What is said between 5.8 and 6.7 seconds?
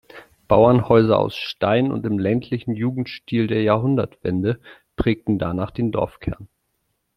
Dorfkern.